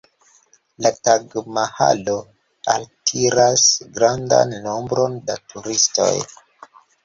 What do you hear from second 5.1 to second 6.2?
da turistoj.